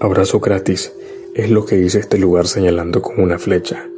[0.00, 0.92] Abrazo gratis
[1.34, 3.88] es lo que dice este lugar señalando con una flecha.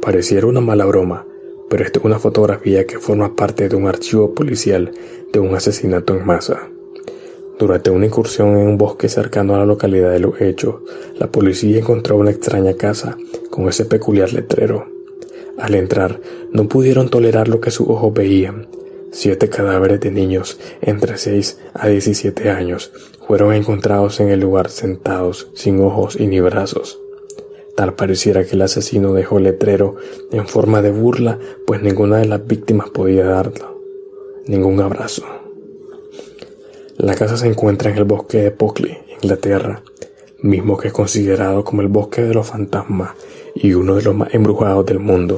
[0.00, 1.26] Pareciera una mala broma,
[1.68, 4.92] pero esta es una fotografía que forma parte de un archivo policial
[5.32, 6.68] de un asesinato en masa.
[7.58, 10.76] Durante una incursión en un bosque cercano a la localidad de los hechos,
[11.18, 13.16] la policía encontró una extraña casa
[13.50, 14.86] con ese peculiar letrero.
[15.58, 16.20] Al entrar,
[16.52, 18.68] no pudieron tolerar lo que sus ojos veían.
[19.16, 22.90] Siete cadáveres de niños entre 6 a 17 años
[23.28, 26.98] fueron encontrados en el lugar sentados, sin ojos y ni brazos.
[27.76, 29.94] Tal pareciera que el asesino dejó el letrero
[30.32, 33.80] en forma de burla, pues ninguna de las víctimas podía darlo.
[34.48, 35.22] Ningún abrazo.
[36.96, 39.84] La casa se encuentra en el bosque de Pockley, Inglaterra,
[40.42, 43.12] mismo que es considerado como el bosque de los fantasmas
[43.54, 45.36] y uno de los más embrujados del mundo.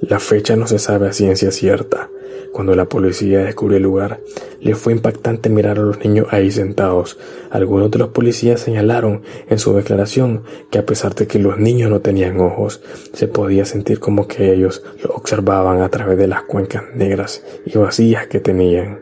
[0.00, 2.10] La fecha no se sabe a ciencia cierta.
[2.54, 4.20] Cuando la policía descubrió el lugar,
[4.60, 7.18] le fue impactante mirar a los niños ahí sentados.
[7.50, 11.90] Algunos de los policías señalaron en su declaración que a pesar de que los niños
[11.90, 12.80] no tenían ojos,
[13.12, 17.76] se podía sentir como que ellos lo observaban a través de las cuencas negras y
[17.76, 19.00] vacías que tenían.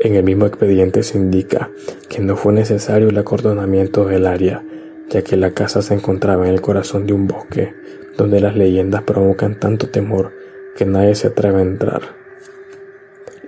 [0.00, 1.70] En el mismo expediente se indica
[2.08, 4.64] que no fue necesario el acordonamiento del área,
[5.08, 7.74] ya que la casa se encontraba en el corazón de un bosque,
[8.18, 10.32] donde las leyendas provocan tanto temor
[10.76, 12.23] que nadie se atreve a entrar.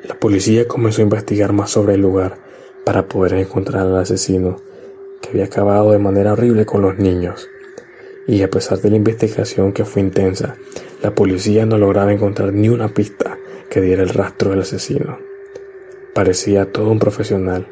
[0.09, 2.39] La policía comenzó a investigar más sobre el lugar
[2.85, 4.57] para poder encontrar al asesino,
[5.21, 7.49] que había acabado de manera horrible con los niños.
[8.29, 10.57] Y a pesar de la investigación que fue intensa,
[11.03, 15.19] la policía no lograba encontrar ni una pista que diera el rastro del asesino.
[16.15, 17.67] Parecía todo un profesional.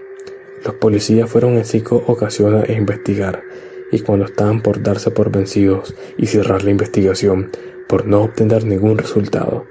[0.64, 3.44] Los policías fueron en cinco ocasiones a investigar
[3.92, 7.50] y cuando estaban por darse por vencidos y cerrar la investigación
[7.86, 9.66] por no obtener ningún resultado,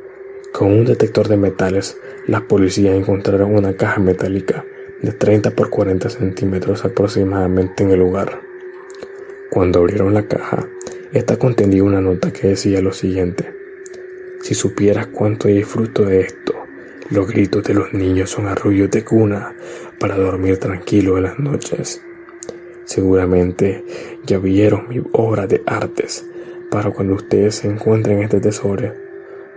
[0.53, 4.63] con un detector de metales, las policías encontraron una caja metálica
[5.01, 8.39] de 30 por 40 centímetros aproximadamente en el lugar.
[9.49, 10.69] Cuando abrieron la caja,
[11.11, 13.51] esta contenía una nota que decía lo siguiente:
[14.41, 16.53] Si supieras cuánto disfruto de esto,
[17.09, 19.55] los gritos de los niños son arrullos de cuna
[19.99, 22.03] para dormir tranquilo en las noches.
[22.85, 23.83] Seguramente
[24.23, 26.25] ya vieron mi obra de artes
[26.69, 29.02] para cuando ustedes encuentren este tesoro.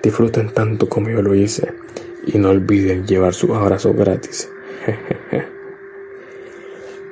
[0.03, 1.73] Disfruten tanto como yo lo hice
[2.27, 4.51] y no olviden llevar su abrazo gratis.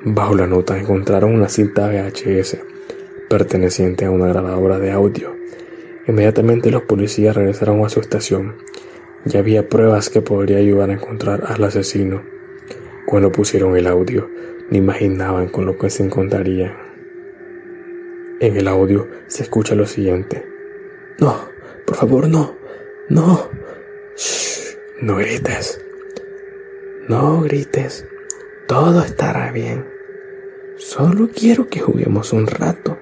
[0.03, 2.57] Bajo la nota encontraron una cinta VHS
[3.29, 5.35] perteneciente a una grabadora de audio.
[6.07, 8.55] Inmediatamente los policías regresaron a su estación
[9.25, 12.21] ya había pruebas que podría ayudar a encontrar al asesino.
[13.07, 14.29] Cuando pusieron el audio,
[14.69, 16.77] ni imaginaban con lo que se encontraría.
[18.39, 20.45] En el audio se escucha lo siguiente.
[21.19, 21.49] No,
[21.87, 22.55] por favor, no,
[23.09, 23.49] no.
[24.17, 25.81] Shh, no grites.
[27.07, 28.05] No grites.
[28.67, 29.85] Todo estará bien.
[30.77, 32.97] Solo quiero que juguemos un rato,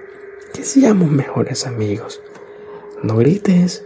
[0.53, 2.22] que seamos mejores amigos.
[3.02, 3.84] No grites,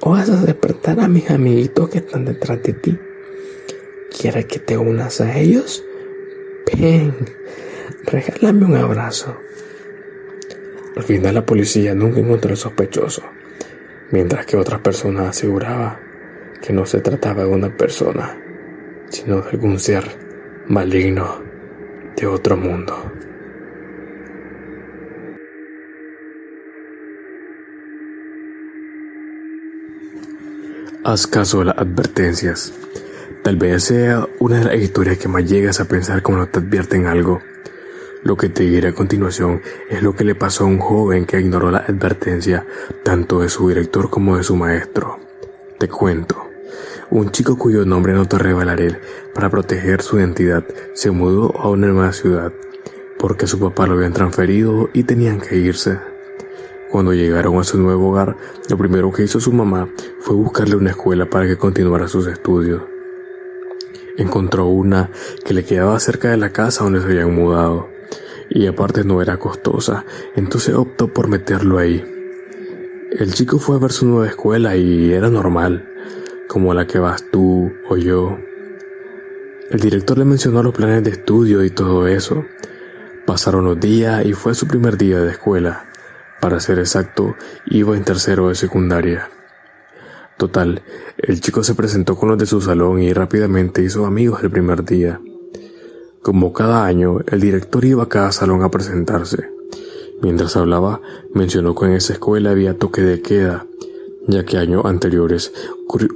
[0.00, 2.98] o vas a despertar a mis amiguitos que están detrás de ti.
[4.10, 5.84] ¿Quieres que te unas a ellos?
[6.76, 7.14] Ven,
[8.04, 9.36] regálame un abrazo.
[10.96, 13.22] Al final la policía nunca encontró al sospechoso,
[14.10, 15.98] mientras que otras personas aseguraban
[16.60, 18.36] que no se trataba de una persona,
[19.08, 20.04] sino de algún ser
[20.66, 21.42] maligno
[22.16, 23.12] de otro mundo.
[31.02, 32.74] Haz caso a las advertencias.
[33.42, 37.06] Tal vez sea una de las historias que más llegas a pensar cuando te advierten
[37.06, 37.40] algo.
[38.22, 41.40] Lo que te diré a continuación es lo que le pasó a un joven que
[41.40, 42.66] ignoró la advertencia
[43.02, 45.18] tanto de su director como de su maestro.
[45.78, 46.36] Te cuento.
[47.10, 49.00] Un chico cuyo nombre no te revelaré
[49.34, 52.52] para proteger su identidad se mudó a una nueva ciudad
[53.18, 55.98] porque su papá lo habían transferido y tenían que irse.
[56.90, 58.36] Cuando llegaron a su nuevo hogar,
[58.68, 59.88] lo primero que hizo su mamá
[60.20, 62.82] fue buscarle una escuela para que continuara sus estudios.
[64.16, 65.10] Encontró una
[65.44, 67.88] que le quedaba cerca de la casa donde se habían mudado,
[68.50, 70.04] y aparte no era costosa,
[70.34, 72.04] entonces optó por meterlo ahí.
[73.12, 75.88] El chico fue a ver su nueva escuela y era normal,
[76.48, 78.38] como la que vas tú o yo.
[79.70, 82.44] El director le mencionó los planes de estudio y todo eso.
[83.24, 85.86] Pasaron los días y fue su primer día de escuela.
[86.40, 87.36] Para ser exacto,
[87.66, 89.30] iba en tercero de secundaria.
[90.36, 90.82] Total,
[91.18, 94.84] el chico se presentó con los de su salón y rápidamente hizo amigos el primer
[94.84, 95.20] día.
[96.22, 99.48] Como cada año, el director iba a cada salón a presentarse.
[100.20, 101.00] Mientras hablaba,
[101.32, 103.66] mencionó que en esa escuela había toque de queda,
[104.26, 105.52] ya que años anteriores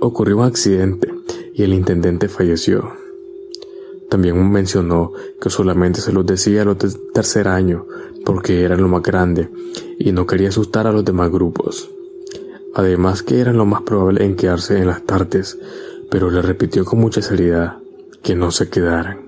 [0.01, 1.15] ocurrió un accidente
[1.55, 2.93] y el intendente falleció.
[4.11, 7.87] También mencionó que solamente se los decía a los de tercer año
[8.27, 9.49] porque eran lo más grande
[9.99, 11.91] y no quería asustar a los demás grupos.
[12.75, 15.59] Además que eran lo más probable en quedarse en las tardes,
[16.11, 17.79] pero le repitió con mucha seriedad
[18.23, 19.24] que no se quedaran.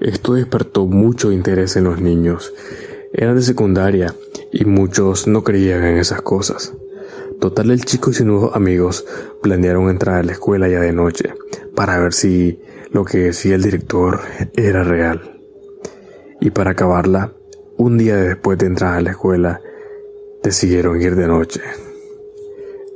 [0.00, 2.54] Esto despertó mucho interés en los niños.
[3.12, 4.14] Era de secundaria
[4.50, 6.72] y muchos no creían en esas cosas.
[7.38, 9.04] Total, el chico y sus nuevos amigos
[9.42, 11.34] planearon entrar a la escuela ya de noche
[11.74, 12.60] para ver si
[12.92, 14.20] lo que decía el director
[14.54, 15.38] era real.
[16.40, 17.34] Y para acabarla,
[17.76, 19.60] un día después de entrar a la escuela,
[20.42, 21.60] decidieron ir de noche.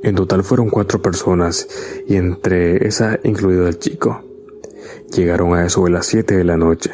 [0.01, 1.67] En total fueron cuatro personas
[2.07, 4.24] y entre esas incluido el chico.
[5.13, 6.91] Llegaron a eso de las siete de la noche.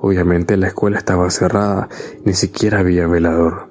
[0.00, 1.88] Obviamente la escuela estaba cerrada,
[2.24, 3.68] ni siquiera había velador.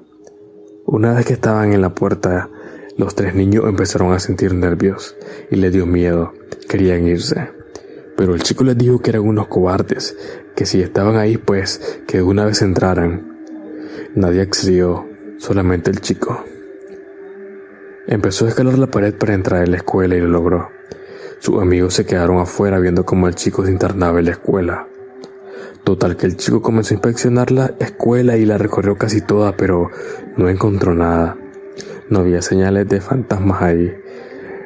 [0.84, 2.48] Una vez que estaban en la puerta,
[2.96, 5.16] los tres niños empezaron a sentir nervios
[5.50, 6.32] y les dio miedo,
[6.68, 7.50] querían irse.
[8.16, 10.16] Pero el chico les dijo que eran unos cobardes,
[10.54, 13.36] que si estaban ahí pues que una vez entraran.
[14.14, 15.06] Nadie accedió,
[15.38, 16.42] solamente el chico.
[18.06, 20.70] Empezó a escalar la pared para entrar en la escuela y lo logró.
[21.46, 24.88] Sus amigos se quedaron afuera viendo cómo el chico se internaba en la escuela.
[25.84, 29.88] Total que el chico comenzó a inspeccionar la escuela y la recorrió casi toda, pero
[30.36, 31.36] no encontró nada.
[32.10, 33.94] No había señales de fantasmas ahí.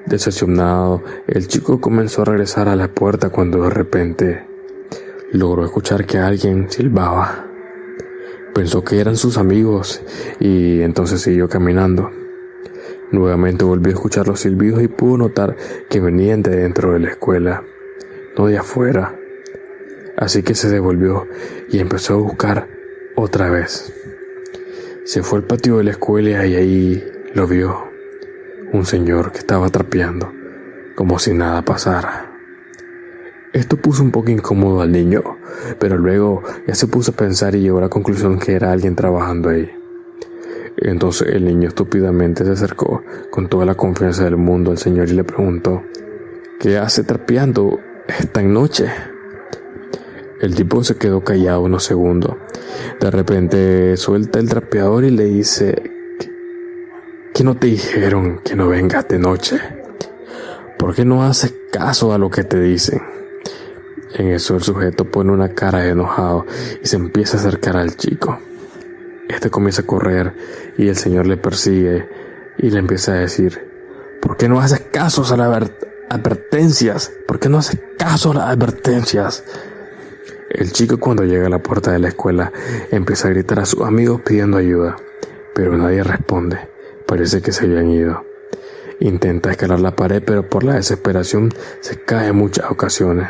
[0.06, 4.46] Decepcionado, el chico comenzó a regresar a la puerta cuando de repente
[5.32, 7.44] logró escuchar que alguien silbaba.
[8.54, 10.00] Pensó que eran sus amigos
[10.40, 12.10] y entonces siguió caminando.
[13.12, 15.56] Nuevamente volvió a escuchar los silbidos y pudo notar
[15.88, 17.64] que venían de dentro de la escuela,
[18.36, 19.16] no de afuera.
[20.16, 21.26] Así que se devolvió
[21.70, 22.68] y empezó a buscar
[23.16, 23.92] otra vez.
[25.04, 27.04] Se fue al patio de la escuela y ahí
[27.34, 27.90] lo vio.
[28.72, 30.32] Un señor que estaba trapeando,
[30.94, 32.30] como si nada pasara.
[33.52, 35.38] Esto puso un poco incómodo al niño,
[35.80, 38.94] pero luego ya se puso a pensar y llegó a la conclusión que era alguien
[38.94, 39.79] trabajando ahí.
[40.80, 45.12] Entonces el niño estúpidamente se acercó con toda la confianza del mundo al señor y
[45.12, 45.82] le preguntó,
[46.58, 48.90] ¿qué hace trapeando esta noche?
[50.40, 52.36] El tipo se quedó callado unos segundos.
[52.98, 55.90] De repente suelta el trapeador y le dice,
[57.34, 59.60] ¿que no te dijeron que no vengas de noche?
[60.78, 63.02] ¿Por qué no haces caso a lo que te dicen?
[64.14, 66.46] En eso el sujeto pone una cara de enojado
[66.82, 68.38] y se empieza a acercar al chico.
[69.30, 70.34] Este comienza a correr
[70.76, 72.08] y el Señor le persigue
[72.58, 73.64] y le empieza a decir,
[74.20, 75.70] ¿por qué no haces caso a las
[76.08, 77.12] advertencias?
[77.28, 79.44] ¿Por qué no haces caso a las advertencias?
[80.50, 82.52] El chico cuando llega a la puerta de la escuela
[82.90, 84.96] empieza a gritar a sus amigos pidiendo ayuda,
[85.54, 86.68] pero nadie responde.
[87.06, 88.24] Parece que se habían ido.
[88.98, 93.28] Intenta escalar la pared, pero por la desesperación se cae en muchas ocasiones.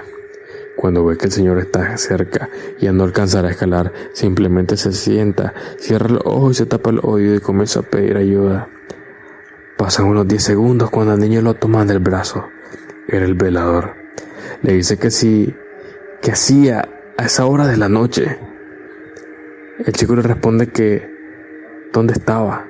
[0.81, 2.49] Cuando ve que el Señor está cerca
[2.79, 6.89] y ya no alcanzará a escalar, simplemente se sienta, cierra los ojos y se tapa
[6.89, 8.67] el oído y comienza a pedir ayuda.
[9.77, 12.47] Pasan unos 10 segundos cuando el niño lo toma del brazo.
[13.09, 13.93] Era el velador.
[14.63, 15.55] Le dice que sí,
[16.23, 16.89] que hacía
[17.19, 18.39] a esa hora de la noche.
[19.85, 21.15] El chico le responde que
[21.93, 22.65] dónde estaba.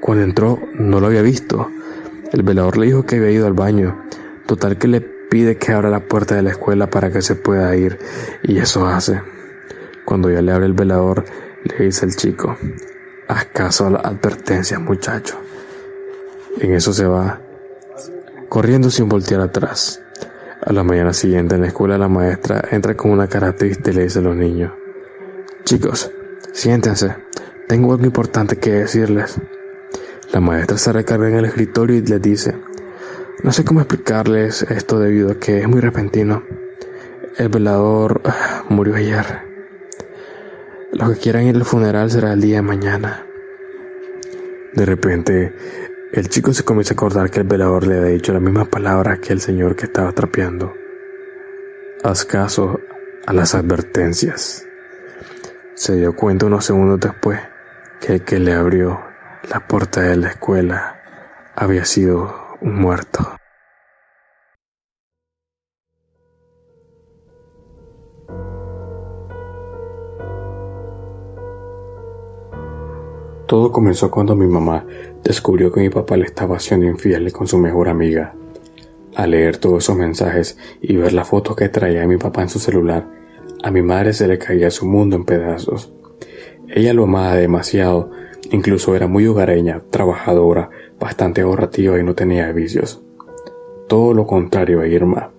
[0.00, 1.70] Cuando entró no lo había visto.
[2.32, 4.06] El velador le dijo que había ido al baño.
[4.46, 5.00] Total que le
[5.32, 7.98] pide que abra la puerta de la escuela para que se pueda ir
[8.42, 9.22] y eso hace.
[10.04, 11.24] Cuando ya le abre el velador,
[11.64, 12.58] le dice el chico,
[13.28, 15.40] haz caso a la advertencia muchacho.
[16.60, 17.40] En eso se va,
[18.50, 20.02] corriendo sin voltear atrás.
[20.62, 23.94] A la mañana siguiente en la escuela la maestra entra con una cara triste y
[23.94, 24.72] le dice a los niños,
[25.64, 26.10] chicos,
[26.52, 27.16] siéntense,
[27.68, 29.40] tengo algo importante que decirles.
[30.30, 32.54] La maestra se recarga en el escritorio y les dice,
[33.42, 36.44] no sé cómo explicarles esto debido a que es muy repentino.
[37.36, 39.24] El velador ah, murió ayer.
[40.92, 43.26] Los que quieran ir al funeral será el día de mañana.
[44.74, 45.52] De repente,
[46.12, 49.16] el chico se comienza a acordar que el velador le había dicho la misma palabra
[49.16, 50.74] que el señor que estaba trapeando.
[52.04, 52.80] Haz caso
[53.26, 54.66] a las advertencias.
[55.74, 57.40] Se dio cuenta unos segundos después
[58.00, 59.00] que el que le abrió
[59.48, 61.00] la puerta de la escuela
[61.54, 63.36] había sido muerto.
[73.46, 74.86] Todo comenzó cuando mi mamá
[75.22, 78.34] descubrió que mi papá le estaba haciendo infiel con su mejor amiga.
[79.14, 82.58] Al leer todos esos mensajes y ver la foto que traía mi papá en su
[82.58, 83.06] celular,
[83.62, 85.92] a mi madre se le caía su mundo en pedazos.
[86.68, 88.10] Ella lo amaba demasiado,
[88.52, 93.02] incluso era muy hogareña, trabajadora, bastante ahorrativa y no tenía vicios.
[93.88, 95.30] Todo lo contrario a Irma.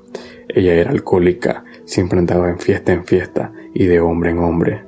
[0.49, 4.83] Ella era alcohólica, siempre andaba en fiesta en fiesta y de hombre en hombre.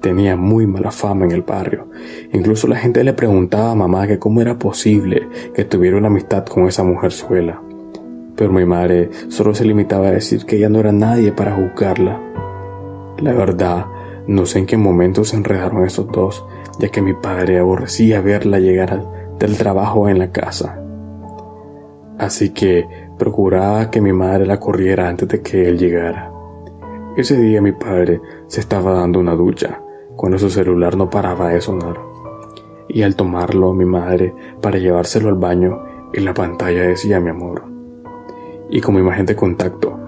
[0.00, 1.88] Tenía muy mala fama en el barrio.
[2.32, 6.46] Incluso la gente le preguntaba a mamá que cómo era posible que tuviera una amistad
[6.46, 7.60] con esa mujer suela.
[8.36, 12.20] Pero mi madre solo se limitaba a decir que ella no era nadie para juzgarla.
[13.20, 13.86] La verdad,
[14.28, 16.44] no sé en qué momento se enredaron esos dos,
[16.78, 19.04] ya que mi padre aborrecía verla llegar
[19.38, 20.80] del trabajo en la casa.
[22.18, 22.86] Así que
[23.18, 26.32] procuraba que mi madre la corriera antes de que él llegara.
[27.16, 29.82] Ese día mi padre se estaba dando una ducha
[30.16, 31.98] cuando su celular no paraba de sonar.
[32.88, 35.82] Y al tomarlo mi madre para llevárselo al baño,
[36.12, 37.64] en la pantalla decía mi amor.
[38.70, 39.98] Y como imagen de contacto,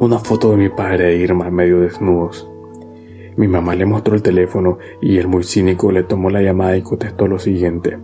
[0.00, 2.49] una foto de mi padre e Irma medio desnudos.
[3.36, 6.82] Mi mamá le mostró el teléfono y él muy cínico le tomó la llamada y
[6.82, 7.98] contestó lo siguiente.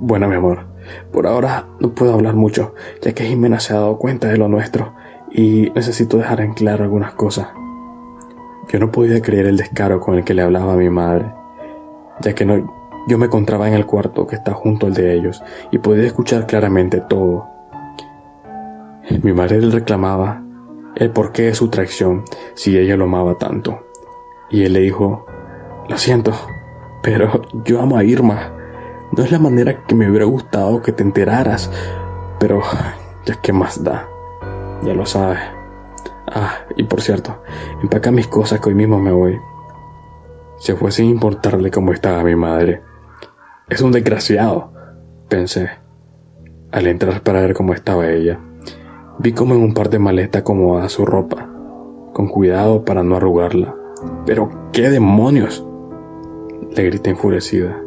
[0.00, 0.66] Bueno, mi amor,
[1.12, 4.48] por ahora no puedo hablar mucho, ya que Jimena se ha dado cuenta de lo
[4.48, 4.94] nuestro
[5.30, 7.48] y necesito dejar en claro algunas cosas.
[8.68, 11.32] Yo no podía creer el descaro con el que le hablaba a mi madre,
[12.20, 12.46] ya que
[13.08, 16.46] yo me encontraba en el cuarto que está junto al de ellos y podía escuchar
[16.46, 17.46] claramente todo.
[19.22, 20.42] Mi madre le reclamaba
[20.96, 23.85] el porqué de su traición si ella lo amaba tanto.
[24.50, 25.26] Y él le dijo,
[25.88, 26.32] lo siento,
[27.02, 28.52] pero yo amo a Irma.
[29.12, 31.70] No es la manera que me hubiera gustado que te enteraras,
[32.38, 32.60] pero
[33.24, 34.08] ya que más da,
[34.82, 35.38] ya lo sabes.
[36.26, 37.42] Ah, y por cierto,
[37.82, 39.38] empaca mis cosas que hoy mismo me voy.
[40.58, 42.82] Se fue sin importarle cómo estaba mi madre.
[43.68, 44.72] Es un desgraciado,
[45.28, 45.70] pensé.
[46.72, 48.40] Al entrar para ver cómo estaba ella,
[49.18, 51.48] vi como en un par de maletas acomoda su ropa,
[52.12, 53.85] con cuidado para no arrugarla.
[54.24, 55.64] Pero, ¿qué demonios?
[56.74, 57.80] Le grité enfurecida.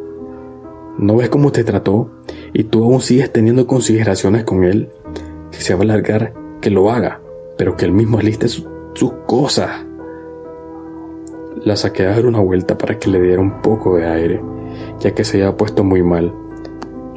[0.98, 2.10] ¿No ves cómo te trató?
[2.52, 4.90] Y tú aún sigues teniendo consideraciones con él.
[5.50, 7.20] Si se va a largar, que lo haga
[7.60, 9.84] pero que él mismo aliste sus cosas.
[11.62, 14.40] La saqué a dar una vuelta para que le diera un poco de aire,
[14.98, 16.32] ya que se había puesto muy mal.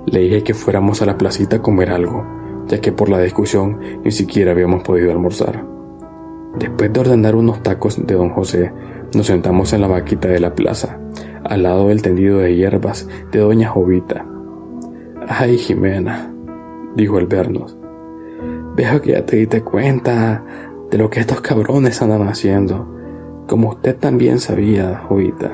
[0.05, 2.25] Le dije que fuéramos a la placita a comer algo,
[2.67, 5.65] ya que por la discusión ni siquiera habíamos podido almorzar.
[6.57, 8.71] Después de ordenar unos tacos de don José,
[9.15, 10.99] nos sentamos en la vaquita de la plaza,
[11.43, 14.25] al lado del tendido de hierbas de doña Jovita.
[15.27, 16.31] Ay, Jimena,
[16.95, 17.77] dijo el vernos,
[18.75, 20.43] Veo que ya te diste cuenta
[20.89, 22.87] de lo que estos cabrones andan haciendo,
[23.47, 25.51] como usted también sabía, Jovita.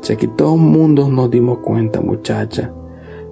[0.00, 2.72] Sé que todo el mundo nos dimos cuenta, muchacha.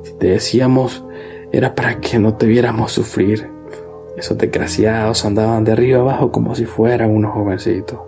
[0.02, 1.04] Si te decíamos,
[1.52, 3.56] era para que no te viéramos sufrir.
[4.16, 7.99] Esos desgraciados andaban de arriba abajo como si fueran unos jovencitos.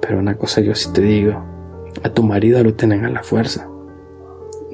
[0.00, 1.42] Pero una cosa yo sí te digo,
[2.02, 3.68] a tu marido lo tienen a la fuerza.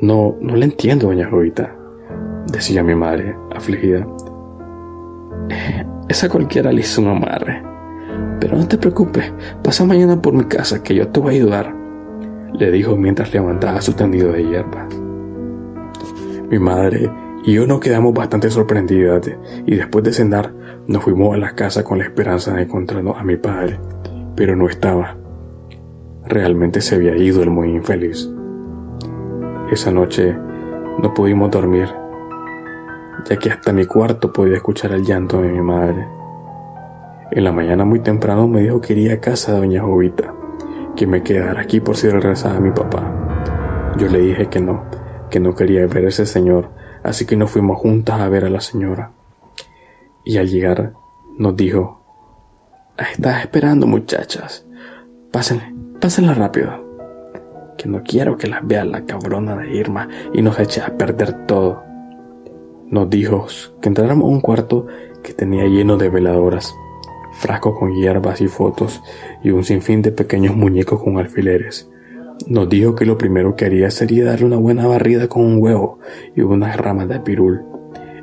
[0.00, 1.76] No, no le entiendo, doña Jovita
[2.46, 4.06] decía mi madre, afligida.
[6.08, 7.62] Esa cualquiera le hizo un amarre.
[8.40, 11.74] Pero no te preocupes, pasa mañana por mi casa que yo te voy a ayudar,
[12.52, 14.86] le dijo mientras levantaba su tendido de hierba.
[16.48, 17.10] Mi madre
[17.46, 19.30] y yo nos quedamos bastante sorprendidas
[19.64, 20.52] y después de cenar
[20.86, 23.80] nos fuimos a la casa con la esperanza de encontrarnos a mi padre,
[24.34, 25.16] pero no estaba.
[26.26, 28.28] Realmente se había ido el muy infeliz.
[29.70, 30.36] Esa noche
[30.98, 31.88] no pudimos dormir
[33.28, 36.06] ya que hasta mi cuarto podía escuchar el llanto de mi madre.
[37.30, 40.32] En la mañana muy temprano me dijo que iría a casa de doña Jovita,
[40.94, 43.94] que me quedara aquí por si regresaba mi papá.
[43.98, 44.84] Yo le dije que no,
[45.30, 46.70] que no quería ver a ese señor,
[47.06, 49.12] así que nos fuimos juntas a ver a la señora.
[50.24, 50.92] Y al llegar
[51.38, 52.00] nos dijo,
[52.98, 54.66] estás esperando muchachas,
[55.30, 56.84] pásenle, pásenla rápido,
[57.78, 61.46] que no quiero que las vea la cabrona de Irma y nos eche a perder
[61.46, 61.84] todo.
[62.88, 63.46] Nos dijo
[63.80, 64.86] que entráramos a un cuarto
[65.22, 66.74] que tenía lleno de veladoras,
[67.38, 69.00] frascos con hierbas y fotos
[69.44, 71.88] y un sinfín de pequeños muñecos con alfileres.
[72.46, 75.98] Nos dijo que lo primero que haría sería darle una buena barrida con un huevo
[76.36, 77.62] y unas ramas de pirul.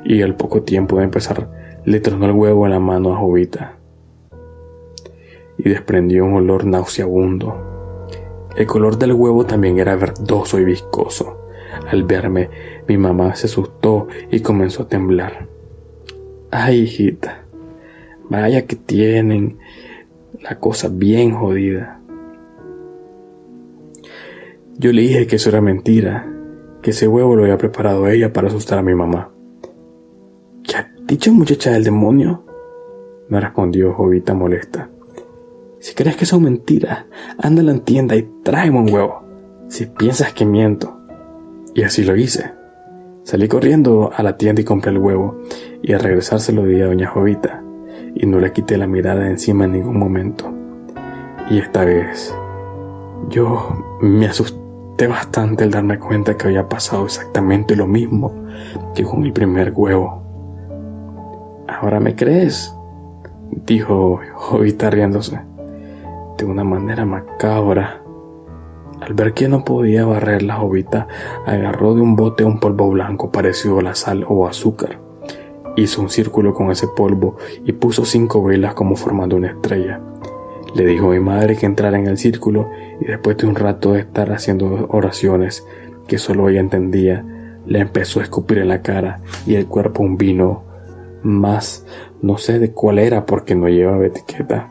[0.04, 1.50] Y al poco tiempo de empezar,
[1.84, 3.76] le tronó el huevo en la mano a Jovita.
[5.58, 7.74] Y desprendió un olor nauseabundo.
[8.56, 11.48] El color del huevo también era verdoso y viscoso.
[11.90, 12.48] Al verme,
[12.88, 15.48] mi mamá se asustó y comenzó a temblar.
[16.50, 17.44] Ay, hijita,
[18.30, 19.58] vaya que tienen
[20.40, 22.00] la cosa bien jodida.
[24.78, 26.30] Yo le dije que eso era mentira,
[26.82, 29.32] que ese huevo lo había preparado ella para asustar a mi mamá.
[30.62, 32.44] ¿Qué ha dicho muchacha del demonio?
[33.28, 34.90] Me respondió Jovita molesta.
[35.78, 37.06] Si crees que son mentiras,
[37.38, 39.22] anda a la tienda y tráeme un huevo.
[39.68, 40.98] Si piensas que miento.
[41.74, 42.52] Y así lo hice.
[43.22, 45.38] Salí corriendo a la tienda y compré el huevo,
[45.82, 47.64] y al regresar se lo di a doña Jovita
[48.14, 50.52] y no le quité la mirada encima en ningún momento.
[51.50, 52.34] Y esta vez
[53.28, 54.63] yo me asusté
[55.06, 58.32] bastante al darme cuenta que había pasado exactamente lo mismo
[58.94, 60.22] que con el primer huevo.
[61.68, 62.74] ¿Ahora me crees?
[63.66, 65.40] dijo Jovita riéndose,
[66.38, 68.00] de una manera macabra.
[69.00, 71.08] Al ver que no podía barrer la jovita,
[71.46, 74.98] agarró de un bote un polvo blanco parecido a la sal o azúcar.
[75.76, 80.00] Hizo un círculo con ese polvo y puso cinco velas como formando una estrella.
[80.74, 83.92] Le dijo a mi madre que entrara en el círculo y después de un rato
[83.92, 85.64] de estar haciendo oraciones
[86.08, 87.24] que solo ella entendía,
[87.66, 90.64] le empezó a escupir en la cara y el cuerpo un vino
[91.22, 91.86] más,
[92.20, 94.70] no sé de cuál era porque no llevaba etiqueta.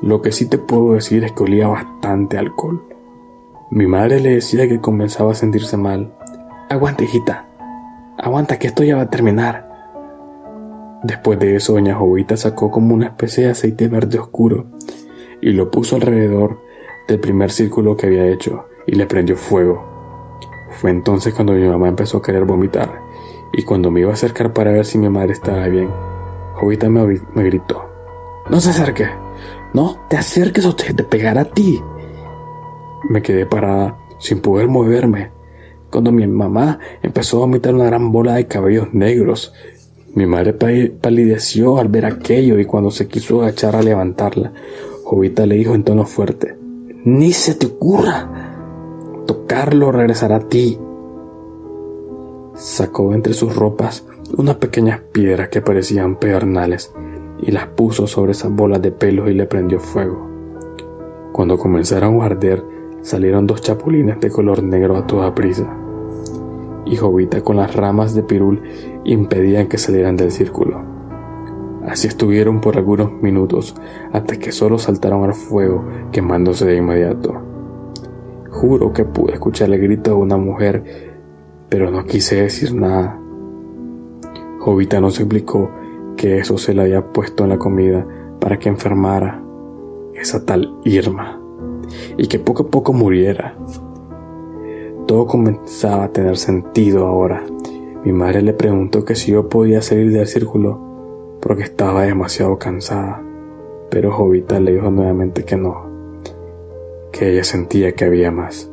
[0.00, 2.82] Lo que sí te puedo decir es que olía bastante alcohol.
[3.70, 6.12] Mi madre le decía que comenzaba a sentirse mal.
[6.68, 7.46] Aguanta, hijita.
[8.18, 9.71] Aguanta, que esto ya va a terminar.
[11.02, 14.66] Después de eso, doña Jovita sacó como una especie de aceite verde oscuro
[15.40, 16.60] y lo puso alrededor
[17.08, 19.84] del primer círculo que había hecho y le prendió fuego.
[20.70, 23.00] Fue entonces cuando mi mamá empezó a querer vomitar
[23.52, 25.90] y cuando me iba a acercar para ver si mi madre estaba bien,
[26.54, 27.84] Jovita me, me gritó,
[28.48, 29.08] no se acerque,
[29.74, 31.82] no te acerques o te, te pegará a ti.
[33.08, 35.32] Me quedé parada sin poder moverme
[35.92, 39.52] cuando mi mamá empezó a vomitar una gran bola de cabellos negros
[40.14, 44.52] mi madre palideció al ver aquello y cuando se quiso agachar a levantarla,
[45.04, 46.56] Jovita le dijo en tono fuerte,
[47.04, 48.28] Ni se te ocurra.
[49.26, 50.78] Tocarlo regresará a ti.
[52.54, 56.92] Sacó entre sus ropas unas pequeñas piedras que parecían pedernales
[57.40, 60.28] y las puso sobre esas bolas de pelo y le prendió fuego.
[61.32, 62.62] Cuando comenzaron a arder,
[63.00, 65.81] salieron dos chapulines de color negro a toda prisa
[66.84, 68.62] y Jovita con las ramas de pirul
[69.04, 70.82] impedían que salieran del círculo.
[71.86, 73.74] Así estuvieron por algunos minutos
[74.12, 77.34] hasta que solo saltaron al fuego quemándose de inmediato.
[78.50, 80.84] Juro que pude escuchar el grito de una mujer,
[81.68, 83.18] pero no quise decir nada.
[84.60, 85.70] Jovita nos explicó
[86.16, 88.06] que eso se le había puesto en la comida
[88.38, 89.42] para que enfermara
[90.14, 91.40] esa tal Irma
[92.16, 93.56] y que poco a poco muriera.
[95.12, 97.44] Todo comenzaba a tener sentido ahora.
[98.02, 103.22] Mi madre le preguntó que si yo podía salir del círculo porque estaba demasiado cansada,
[103.90, 105.84] pero Jovita le dijo nuevamente que no,
[107.12, 108.70] que ella sentía que había más.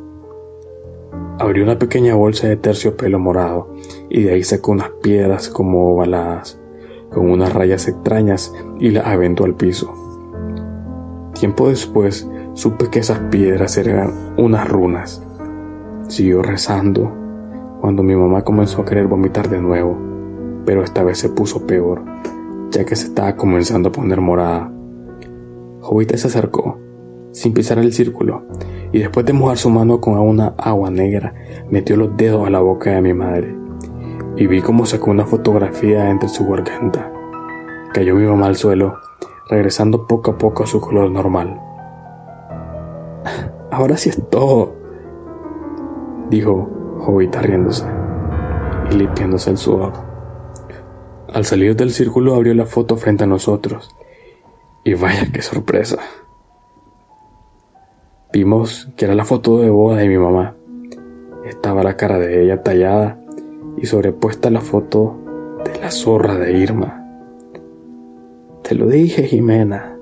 [1.38, 3.74] Abrió una pequeña bolsa de terciopelo morado
[4.08, 6.58] y de ahí sacó unas piedras como ovaladas,
[7.10, 9.92] con unas rayas extrañas y las aventó al piso.
[11.38, 15.22] Tiempo después supe que esas piedras eran unas runas
[16.10, 17.08] Siguió rezando
[17.80, 19.96] cuando mi mamá comenzó a querer vomitar de nuevo,
[20.66, 22.02] pero esta vez se puso peor,
[22.72, 24.72] ya que se estaba comenzando a poner morada.
[25.80, 26.80] Jovita se acercó,
[27.30, 28.42] sin pisar el círculo,
[28.90, 31.32] y después de mojar su mano con una agua negra,
[31.70, 33.56] metió los dedos a la boca de mi madre,
[34.34, 37.08] y vi cómo sacó una fotografía entre su garganta.
[37.94, 38.96] Cayó mi mamá al suelo,
[39.48, 41.60] regresando poco a poco a su color normal.
[43.70, 44.79] Ahora sí es todo,
[46.30, 47.84] dijo Jovita riéndose
[48.90, 49.92] y limpiándose el sudor.
[51.32, 53.94] Al salir del círculo abrió la foto frente a nosotros
[54.84, 55.98] y vaya qué sorpresa.
[58.32, 60.54] Vimos que era la foto de boda de mi mamá.
[61.44, 63.20] Estaba la cara de ella tallada
[63.76, 65.18] y sobrepuesta la foto
[65.64, 67.04] de la zorra de Irma.
[68.62, 69.96] Te lo dije, Jimena.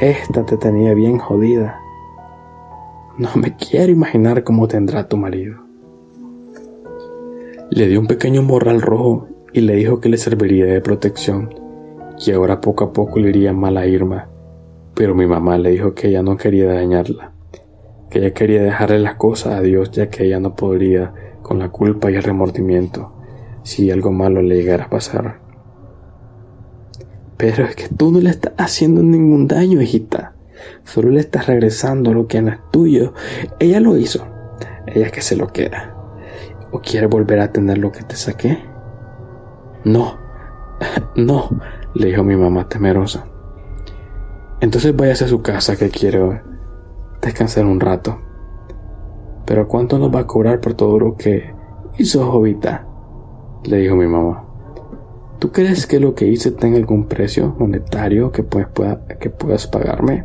[0.00, 1.80] Esta te tenía bien jodida.
[3.16, 5.58] No me quiero imaginar cómo tendrá tu marido.
[7.70, 11.54] Le dio un pequeño morral rojo y le dijo que le serviría de protección,
[12.22, 14.28] que ahora poco a poco le iría mal a Irma,
[14.94, 17.30] pero mi mamá le dijo que ella no quería dañarla,
[18.10, 21.68] que ella quería dejarle las cosas a Dios ya que ella no podría con la
[21.68, 23.12] culpa y el remordimiento
[23.62, 25.40] si algo malo le llegara a pasar.
[27.36, 30.33] Pero es que tú no le estás haciendo ningún daño, hijita.
[30.84, 33.14] Solo le estás regresando lo que no es tuyo.
[33.58, 34.26] Ella lo hizo.
[34.86, 35.94] Ella es que se lo queda.
[36.70, 38.64] ¿O quiere volver a tener lo que te saqué?
[39.84, 40.18] No,
[41.16, 41.48] no,
[41.94, 43.26] le dijo mi mamá temerosa.
[44.60, 46.40] Entonces váyase a su casa que quiero
[47.20, 48.18] descansar un rato.
[49.46, 51.54] Pero ¿cuánto nos va a cobrar por todo lo que
[51.98, 52.86] hizo Jovita?
[53.64, 54.44] Le dijo mi mamá.
[55.38, 58.44] ¿Tú crees que lo que hice tenga algún precio monetario que,
[59.20, 60.24] que puedas pagarme?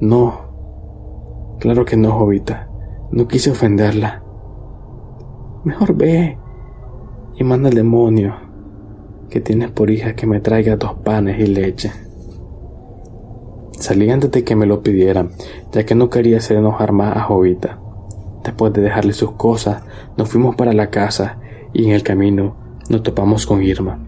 [0.00, 2.68] No, claro que no, Jovita.
[3.10, 4.22] No quise ofenderla.
[5.64, 6.38] Mejor ve,
[7.36, 8.34] y manda el demonio
[9.30, 11.92] que tienes por hija que me traiga dos panes y leche.
[13.72, 15.30] Salí antes de que me lo pidieran,
[15.72, 17.78] ya que no quería hacer enojar más a Jovita.
[18.42, 19.82] Después de dejarle sus cosas,
[20.16, 21.38] nos fuimos para la casa
[21.72, 22.56] y en el camino
[22.88, 23.98] nos topamos con Irma,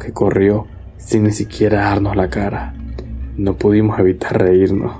[0.00, 0.66] que corrió
[0.98, 2.74] sin ni siquiera darnos la cara.
[3.36, 4.96] No pudimos evitar reírnos,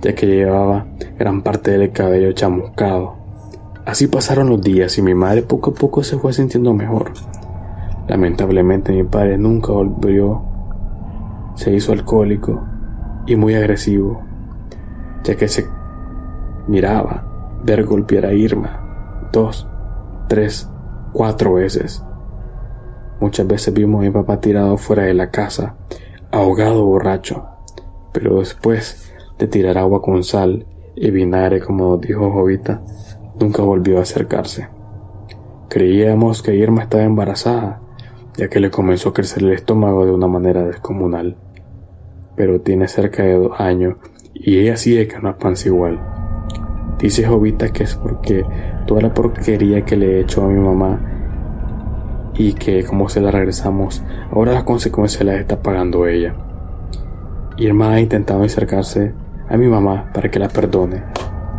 [0.00, 0.86] ya que llevaba
[1.18, 3.16] gran parte del cabello chamuscado.
[3.86, 7.12] Así pasaron los días y mi madre poco a poco se fue sintiendo mejor.
[8.08, 10.42] Lamentablemente mi padre nunca volvió,
[11.54, 12.60] se hizo alcohólico
[13.26, 14.22] y muy agresivo,
[15.22, 15.66] ya que se
[16.66, 19.68] miraba ver golpear a Irma dos,
[20.28, 20.68] tres,
[21.12, 22.04] cuatro veces.
[23.20, 25.76] Muchas veces vimos a mi papá tirado fuera de la casa,
[26.32, 27.46] ahogado borracho,
[28.12, 32.82] pero después de tirar agua con sal y vinagre como dijo Jovita,
[33.38, 34.68] nunca volvió a acercarse.
[35.68, 37.80] Creíamos que Irma estaba embarazada,
[38.36, 41.36] ya que le comenzó a crecer el estómago de una manera descomunal.
[42.36, 43.96] Pero tiene cerca de dos años
[44.34, 46.00] y ella sigue que no panza igual.
[46.98, 48.44] Dice Jovita que es porque
[48.86, 51.00] toda la porquería que le he hecho a mi mamá
[52.34, 56.34] y que como se la regresamos, ahora las consecuencias las está pagando ella.
[57.60, 59.12] Irma ha intentado acercarse
[59.50, 61.02] a mi mamá para que la perdone,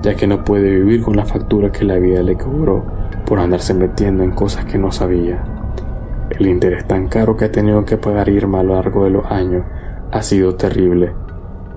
[0.02, 2.84] ya que no puede vivir con la factura que la vida le cobró
[3.24, 5.44] por andarse metiendo en cosas que no sabía.
[6.32, 9.32] El interés tan caro que ha tenido que pagar Irma a lo largo de los
[9.32, 9.64] años
[10.12, 11.14] ha sido terrible.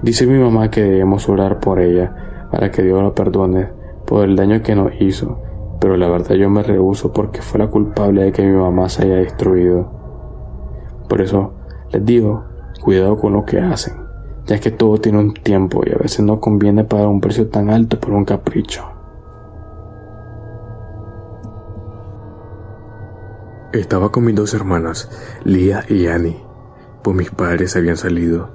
[0.01, 3.69] Dice mi mamá que debemos orar por ella para que Dios la perdone
[4.07, 5.43] por el daño que nos hizo,
[5.81, 9.03] pero la verdad yo me rehuso porque fue la culpable de que mi mamá se
[9.03, 9.93] haya destruido.
[11.11, 11.53] Por eso
[11.91, 12.45] les digo,
[12.81, 14.04] cuidado con lo que hacen,
[14.47, 17.71] ya que todo tiene un tiempo y a veces no conviene pagar un precio tan
[17.71, 18.85] alto por un capricho.
[23.73, 25.11] Estaba con mis dos hermanas,
[25.45, 26.45] Lía y Annie,
[27.03, 28.51] pues mis padres habían salido.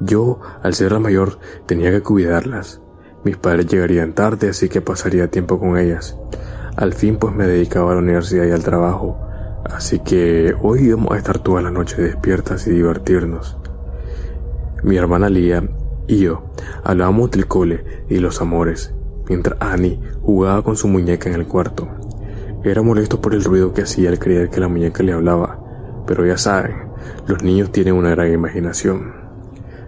[0.00, 2.80] Yo, al ser la mayor, tenía que cuidarlas.
[3.24, 6.16] Mis padres llegarían tarde, así que pasaría tiempo con ellas.
[6.76, 9.18] Al fin pues me dedicaba a la universidad y al trabajo,
[9.64, 13.58] así que hoy íbamos a estar toda la noche despiertas y divertirnos.
[14.86, 15.68] Mi hermana Lía
[16.06, 16.44] y yo
[16.84, 18.94] hablábamos del cole y los amores,
[19.28, 21.88] mientras Annie jugaba con su muñeca en el cuarto.
[22.62, 25.58] Era molesto por el ruido que hacía al creer que la muñeca le hablaba,
[26.06, 26.86] pero ya saben,
[27.26, 29.12] los niños tienen una gran imaginación.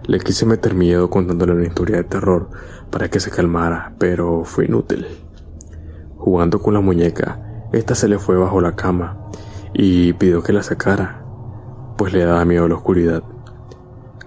[0.05, 2.49] Le quise meter miedo contándole una historia de terror
[2.91, 5.07] para que se calmara, pero fue inútil.
[6.17, 7.39] Jugando con la muñeca,
[7.71, 9.29] esta se le fue bajo la cama
[9.73, 11.23] y pidió que la sacara,
[11.95, 13.23] pues le daba miedo a la oscuridad.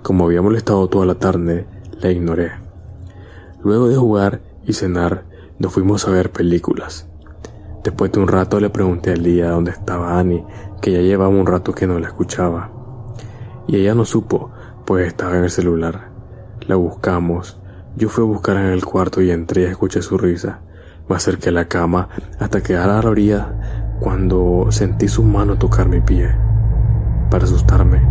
[0.02, 1.64] Como había molestado toda la tarde,
[2.00, 2.50] la ignoré.
[3.62, 5.24] Luego de jugar y cenar,
[5.58, 7.06] nos fuimos a ver películas.
[7.84, 10.44] Después de un rato le pregunté al día dónde estaba Annie,
[10.80, 12.70] que ya llevaba un rato que no la escuchaba.
[13.68, 14.50] Y ella no supo,
[14.84, 16.10] pues estaba en el celular.
[16.66, 17.60] La buscamos.
[17.96, 20.60] Yo fui a buscar en el cuarto y entré y escuché su risa.
[21.08, 22.08] Me acerqué a la cama
[22.40, 26.34] hasta quedar a la orilla cuando sentí su mano tocar mi pie
[27.30, 28.02] para asustarme,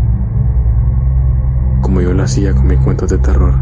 [2.01, 3.53] como yo lo hacía con mis cuentos de terror.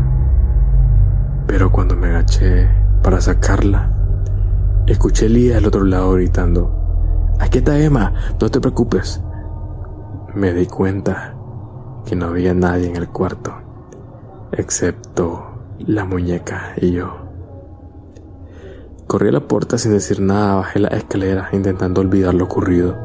[1.48, 2.70] Pero cuando me agaché
[3.04, 3.92] para sacarla,
[4.88, 6.76] escuché a Lía al otro lado gritando,
[7.40, 9.22] Aquí está Emma, no te preocupes.
[10.36, 11.36] Me di cuenta
[12.06, 13.54] que no había nadie en el cuarto,
[14.52, 15.44] excepto
[15.80, 17.18] la muñeca y yo.
[19.08, 22.96] Corrí a la puerta sin decir nada, bajé la escalera intentando olvidar lo ocurrido.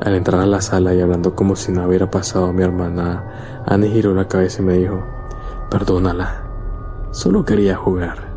[0.00, 3.90] Al entrar a la sala y hablando como si no hubiera pasado, mi hermana Annie
[3.90, 5.04] giró la cabeza y me dijo,
[5.70, 6.44] perdónala,
[7.10, 8.35] solo quería jugar.